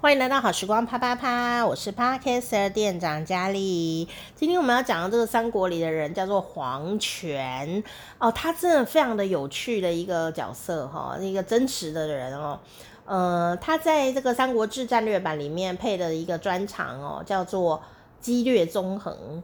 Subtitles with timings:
[0.00, 4.06] 欢迎来到好时光啪啪啪，我是 Podcaster 店长佳丽。
[4.36, 7.82] 今天我们要讲的这个三国里的人叫做黄权
[8.20, 12.60] 哦，他真的非常的有趣的一个角色哈、一个真实的人哦。
[13.06, 17.82] 呃，他在这个《三国志战略版》里面配的一个专长哦，叫做
[18.20, 19.42] 机略纵横。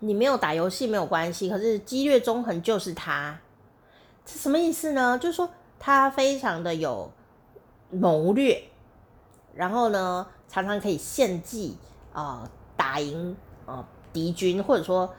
[0.00, 3.38] 你没有打游戏没有关系，可是机略纵横就是他，
[4.24, 5.18] 这什么意思呢？
[5.18, 7.12] 就是说他非常的有
[7.90, 8.62] 谋略。
[9.54, 11.76] 然后呢，常常可以献计
[12.12, 15.12] 啊，打赢啊敌军，或者说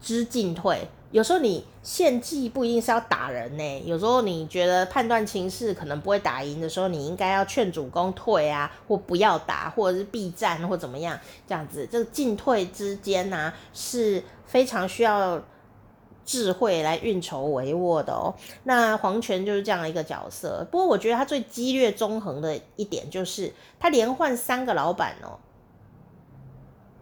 [0.00, 0.88] 知进退。
[1.10, 11.18] 有时候你献计不一定是要打人呢，有时候你觉得判断情势可能不会打赢的时候，你应该要劝主公退啊，或不要打，或者是避战或怎么样，
[11.48, 15.42] 这样子，这个进退之间呢、是非常需要。
[16.30, 20.64] 智慧来运筹帷幄的哦，那黄权就是这样一个角色。
[20.70, 25.40] 不过我觉得他最激烈纵横的一点就是，他连换三个老板哦，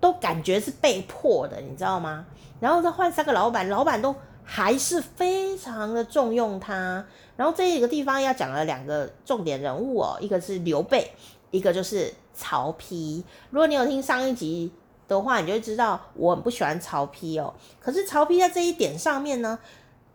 [0.00, 2.24] 都感觉是被迫的，你知道吗？
[2.58, 7.04] 然后再换三个老板，老板都还是非常的重用他。
[7.36, 11.12] 然后这一个地方要讲了两个重点人物哦，一个是刘备，
[11.50, 13.22] 一个就是曹丕。
[13.50, 14.72] 如果你有听上一集。
[15.08, 17.54] 的话，你就会知道我很不喜欢曹丕哦。
[17.80, 19.58] 可是曹丕在这一点上面呢，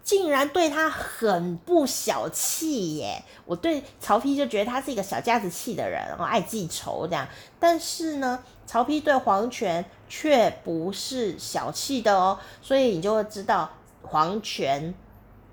[0.04, 3.24] 竟然对他很不小气耶。
[3.46, 7.28] 我对曹丕就觉得他是一个小家子气的人，然后爱记仇这样。
[7.60, 12.38] 但是呢，曹丕对黄权却不是小气的哦。
[12.62, 13.68] 所以你就会知道
[14.04, 14.94] 黄权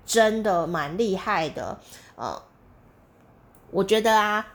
[0.05, 1.79] 真的蛮厉害的。
[2.15, 2.39] 呃，
[3.71, 4.45] 我觉得啊，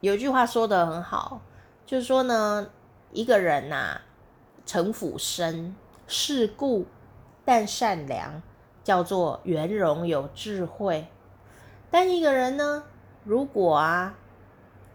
[0.00, 1.40] 有一句话说得很好，
[1.86, 2.66] 就是说呢。
[3.12, 4.00] 一个人呐、啊，
[4.64, 5.74] 城府深，
[6.06, 6.86] 世故
[7.44, 8.42] 但善良，
[8.82, 11.06] 叫做圆融有智慧。
[11.90, 12.84] 但一个人呢，
[13.24, 14.14] 如果啊，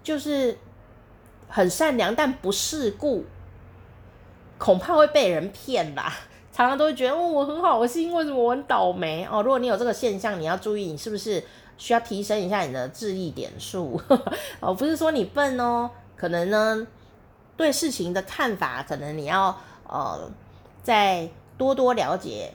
[0.01, 0.57] 就是
[1.47, 3.25] 很善良但不世故，
[4.57, 6.13] 恐怕会被人骗吧。
[6.51, 9.27] 常常都会觉得，哦，我很好心，为什么我很倒霉？
[9.31, 11.43] 哦，如果你有这个现象，你要注意，你是不是
[11.77, 14.01] 需要提升一下你的智力点数？
[14.59, 16.87] 哦，不是说你笨哦，可能呢。
[17.57, 19.57] 对事情的看法，可能你要
[19.87, 20.31] 呃
[20.83, 22.53] 再多多了解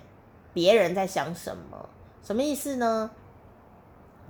[0.55, 1.89] 别人在想什么，
[2.25, 3.11] 什么意思呢？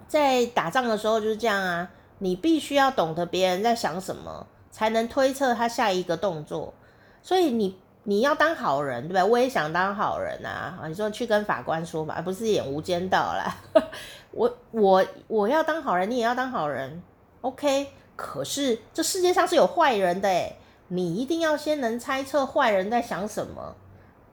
[0.09, 6.73] 在打仗的时候就是这样啊，你必须要懂得别人在想什么，才能推测他下一个动作。
[7.23, 9.25] 所以你你要当好人，对吧？
[9.25, 10.79] 我也想当好人啊！
[10.89, 13.57] 你说去跟法官说吧，不是演无间道啦。
[14.33, 17.03] 我我我要当好人，你也要当好人
[17.43, 17.89] ，OK？
[18.17, 20.57] 可是这世界上是有坏人的诶。
[20.95, 23.75] 你一定要先能猜测坏人在想什么，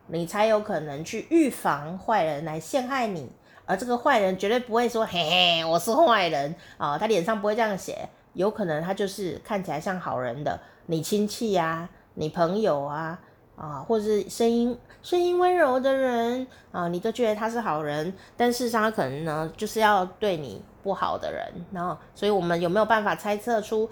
[0.07, 3.31] 你才有可能去预防坏人来陷害你。
[3.65, 13.17] 而这个坏人绝对不会说：“嘿嘿，我是坏人啊！”他脸上不会这样写，有可能他就是看起来像好人的，你亲戚呀、啊、你朋友啊
[13.55, 21.41] 啊，或者是声音声音温柔的人啊，你都觉得他是好人，但事实上他可能呢就是要对你不好的人。
[21.71, 23.89] 然后，所以我们有没有办法猜测出？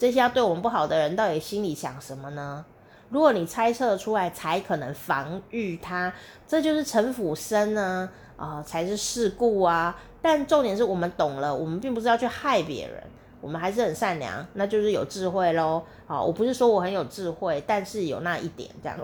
[0.00, 2.64] 这些要对我们不好的人，到底心里想什么呢？
[3.10, 6.10] 如果你猜测出来，才可能防御他。
[6.48, 9.94] 这就是城府深呢，啊、才是世故啊。
[10.22, 13.02] 但重点是我们懂了，我们并不是要去害别人，
[13.42, 15.82] 我们还是很善良，那就是有智慧喽。
[16.06, 18.98] 好，我不是说我很有智慧，但是有那一点这样，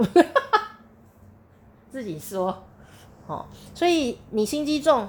[1.93, 2.65] 自己说。
[3.27, 5.07] 哦，所以你心机重，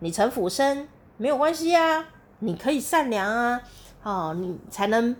[0.00, 2.04] 你城府深没有关系啊，
[2.40, 3.62] 你可以善良啊。
[4.02, 5.14] 哦，你才能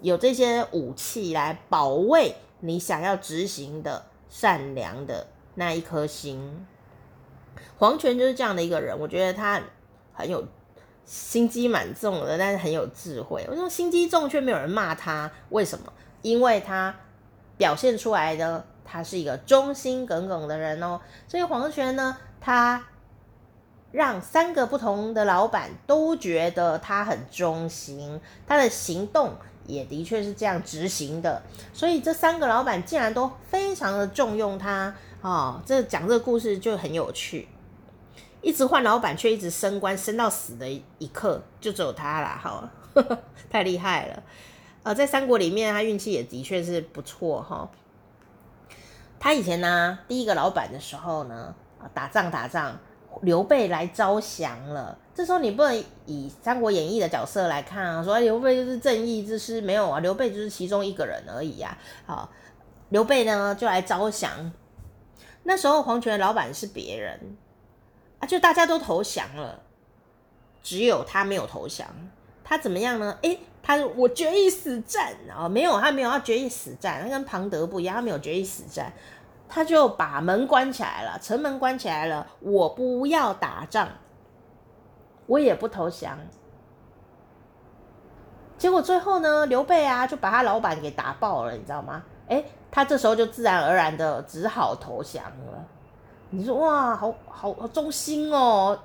[0.00, 6.66] 有这些武器来保卫你想要执行的善良的那一颗心。
[7.78, 9.60] 黄权就是这样的一个人，我觉得他
[10.14, 10.46] 很有
[11.04, 13.46] 心机蛮重的，但是很有智慧。
[13.50, 15.92] 我说心机重却没有人骂他，为什么？
[16.22, 16.94] 因为他
[17.56, 21.00] 表现出来的他是一个忠心耿耿的人哦。
[21.28, 22.84] 所以黄权呢，他。
[23.92, 29.34] 让三个不同的老板都觉得他很忠心，他的行动
[29.66, 31.42] 也的确是这样执行的，
[31.74, 35.60] 所以这三个老板竟然都非常的重用他、哦！
[35.66, 37.46] 这讲这个故事就很有趣，
[38.40, 40.66] 一直换老板却一直升官，升到死的
[40.98, 42.70] 一刻，就只有他了，哈，
[43.50, 44.22] 太厉害了。
[44.84, 47.70] 呃，在三国里面，他运气也的确是不错哈、
[49.20, 51.54] 他以前呢，第一个老板的时候呢，
[51.92, 52.78] 打仗打仗。
[53.20, 61.76] 刘备来招降了，这时候你不能以《三国演义》的角色来看啊，说刘备就是正义之师，没有啊，刘备就是其中一个人而已、啊。
[62.06, 62.30] 好，
[62.88, 64.50] 刘备呢就来招降，
[65.44, 67.36] 那时候黄权的老板是别人
[68.18, 69.60] 啊，就大家都投降了，
[70.62, 71.86] 只有他没有投降。
[72.44, 73.16] 他怎么样呢？
[73.22, 78.92] 诶，他我决一死战啊，没有，他没有要决一死战，他跟庞德不一样，他没有决一死战，
[79.54, 83.86] 他就把门关起来了，城门关起来了，我不要打仗，
[85.26, 86.18] 我也不投降。
[88.56, 92.02] 结果最后呢，刘备啊就把他老板给打爆了，你知道吗？
[92.28, 95.62] 哎，他这时候就自然而然的只好投降了。
[96.30, 98.78] 你说哇，好好好忠心哦。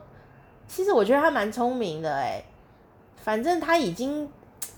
[0.68, 2.44] 其实我觉得他蛮聪明的哎，
[3.16, 4.30] 反正他已经，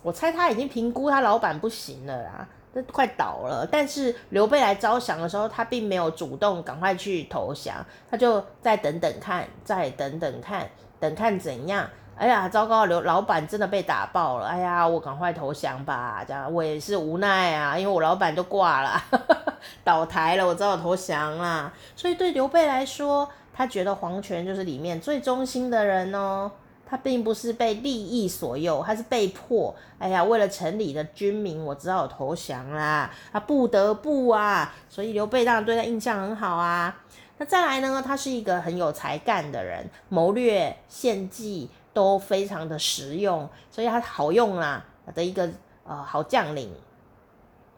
[0.03, 3.67] 我猜他已经评估他老板不行了啦，那快倒了。
[3.71, 7.75] 但是刘备来招降的时候，他并没有主动赶快去投降，
[8.09, 10.69] 他就再等等看，再等等看，
[10.99, 11.87] 等看怎样。
[12.15, 14.47] 哎呀，糟糕，刘老板真的被打爆了。
[14.47, 19.01] 哎呀，我赶快投降吧，这样我也是无奈啊，因为我老板都挂了，
[19.85, 21.71] 倒台了，我只好投降啦。
[21.95, 26.51] 所以对刘备来说，他觉得黄权就是里面最忠心的人哦，
[26.89, 29.75] 他并不是被利益所诱，他是被迫。
[29.99, 34.73] 哎呀，为了城里的军民，我只好投降啦，他不得不啊。
[34.89, 36.95] 所以刘备当然对他印象很好啊。
[37.37, 44.83] 那再来呢，他是一个很有才干的人，谋略、献计都非常的实用，所以他好用啦
[45.13, 45.49] 的一个
[45.85, 46.73] 呃好将领，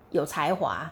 [0.09, 0.89] 有才华。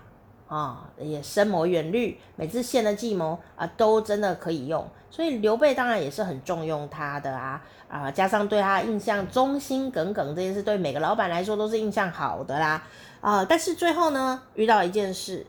[0.50, 12.84] 啊、也深谋远虑，每次献的计谋啊，都真的可以用，所以刘备当然也是很重用他的啊啊，加上对他印象忠心耿耿这件事，对每个老板来说都是印象好的啦。
[13.22, 15.46] 啊，但是最后呢，遇到一件事，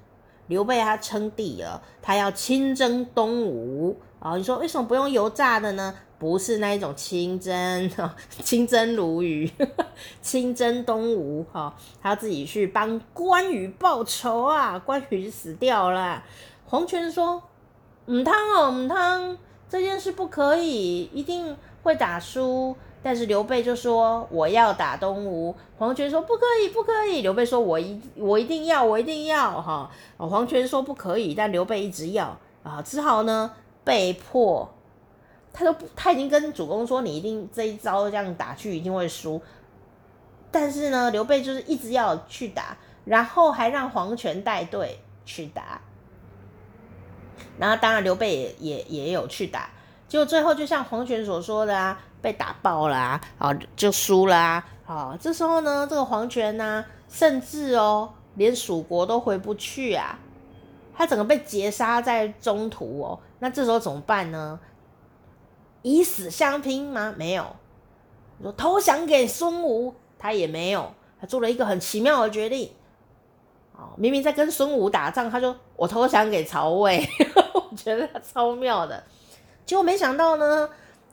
[0.51, 5.95] 刘备他称帝了，他要亲征东吴啊，你说为什么不用油炸的呢？
[6.19, 7.91] 不是那一种清蒸，
[8.43, 9.49] 清蒸鲈鱼，
[10.21, 14.77] 清蒸东吴哈，他要自己去帮关羽报仇啊！
[14.77, 16.23] 关羽死掉了，
[16.67, 17.43] 黄权说
[18.05, 19.39] ：“母汤哦，母汤，
[19.69, 33.51] 这件事不可以，一定会打输。”但是刘备就说：“我要打东吴。”黄权说：“不可以，不可以。”刘备说：“我一我一定要，我一定要。”哈，黄权说不可以，但刘备一直要啊，只好呢
[33.85, 34.69] 被迫。
[35.53, 39.41] 他都不，他已经跟主公说，你一定这一招这样打去一定会输。
[40.51, 45.81] 但是呢，刘备就是一直要去打，然后还让黄权带队去打。
[47.59, 49.71] 然后当然刘备也也也有去打，
[50.11, 54.67] 结果最后就像黄权所说的啊，被打爆了啊，啊就输了啊。
[54.85, 60.19] 好，这时候呢，这个黄权呢、甚至哦，连蜀国都回不去啊，
[60.97, 63.21] 他整个被截杀在中途哦。
[63.39, 64.59] 那这时候怎么办呢？
[65.83, 67.15] 以死相拼吗？
[67.17, 67.47] 没有。
[68.43, 70.93] 说投降给孙吴，他也没有。
[71.21, 72.73] 他做了一个很奇妙的决定。
[73.77, 77.09] 哦，明明在跟孙吴打仗，他说我投降给曹魏。
[77.55, 79.01] 我觉得他超妙的。
[79.71, 80.69] 结果没想到呢，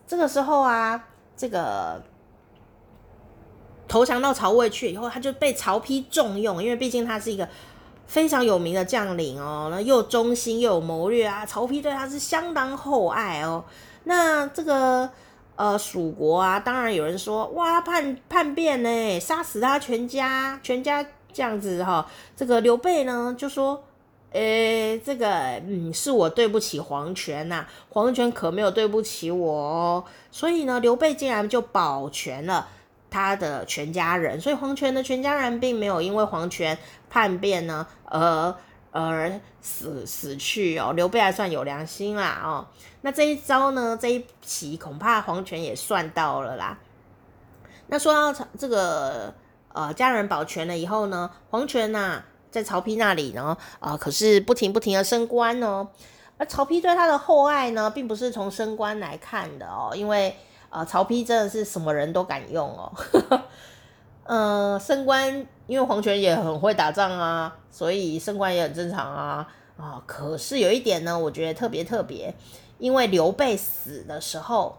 [0.08, 2.02] 这个时候啊，这个
[3.88, 7.48] 投降到曹魏去以后，他就被曹丕重用，因为毕竟他是一个
[8.08, 13.64] 非常有名的将领哦，那又忠心又有谋略啊，曹丕对他是相当厚爱哦。
[14.06, 15.08] 那这个
[15.56, 22.06] 呃蜀国啊，当然有人说哇叛叛变呢，杀死他全家，全家这样子哈、哦。
[22.36, 23.84] 这个刘备呢就说，
[24.38, 25.28] 诶，这个
[25.68, 30.04] 嗯是我对不起黄权呐、啊，黄权可没有对不起我哦。
[30.32, 32.68] 所以呢，刘备竟然就保全了
[33.10, 36.78] 他的全家人，所以黄权的全家人并没有因为黄权
[37.10, 38.56] 叛变呢而。
[38.90, 39.32] 而
[39.62, 42.66] 死死去哦，刘备还算有良心啦哦。
[43.02, 46.80] 那这一招呢，这一棋恐怕黄权也算到了啦。
[47.88, 49.32] 那说到这个
[49.74, 55.88] 呃家人保全了以后呢，黄权呐、在曹丕那里呢啊、可是不停不停的升官哦。
[56.38, 60.36] 而曹丕对他的厚爱呢，并不是从升官来看的哦，因为
[60.70, 62.92] 呃曹丕真的是什么人都敢用哦。
[64.24, 69.48] 呃，升官，因为黄权也很会打仗啊，所以升官也很正常啊。
[69.78, 72.34] 啊，可是有一点呢，我觉得特别特别，
[72.78, 74.78] 因为刘备死的时候，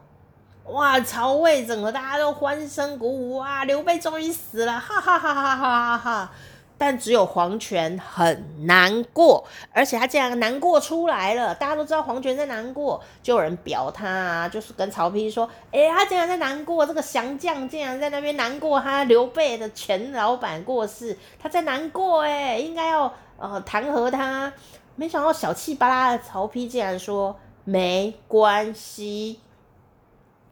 [0.67, 6.33] 哇，曹魏整个大家都欢声鼓舞啊，刘备终于死了，哈哈哈哈哈哈哈。
[6.81, 11.53] 但只有黄权很难过，而且他竟然难过出来了。
[11.53, 24.53] 大家都知道黄权在难过，就有人表他啊，就是跟曹丕说：“哎，他竟然在难过，这个降将竟然在那边难过，他刘备的前老板过世，他在难过，哎，应该要呃弹劾他。
[24.95, 29.41] 没想到小气巴拉的曹丕竟然说没关系，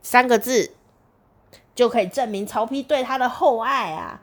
[0.03, 0.73] 三个字
[1.75, 4.23] 就可以证明曹丕对他的厚爱啊。”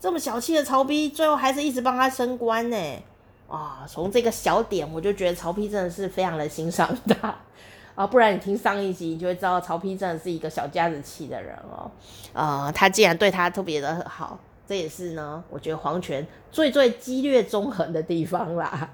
[0.00, 2.76] 这么小气的曹丕，最后还是一直帮他升官呢。
[3.48, 7.34] 啊，从这个小点我就觉得曹丕真的是非常的欣赏他。
[7.96, 11.90] 啊，不然你听上一集，你就会知道曹丕真的是一个小家子气的人哦。
[12.32, 14.38] 呃，他竟然对他特别的好，
[14.68, 18.88] 这也是呢，我觉得皇权最最激烈纵横的地方啦。